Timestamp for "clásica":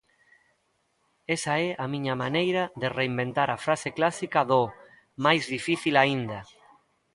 3.97-4.39